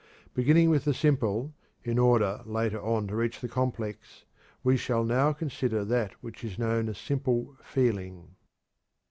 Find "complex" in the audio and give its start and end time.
3.47-4.25